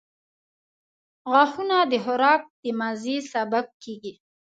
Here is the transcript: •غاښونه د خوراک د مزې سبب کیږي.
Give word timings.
•غاښونه 1.31 1.77
د 1.91 1.93
خوراک 2.03 2.41
د 2.63 2.65
مزې 2.79 3.17
سبب 3.31 3.65
کیږي. 3.83 4.13